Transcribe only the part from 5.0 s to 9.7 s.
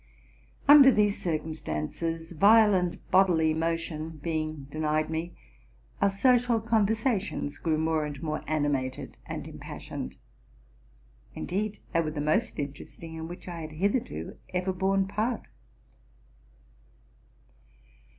me, our social conversations grew more and more animated and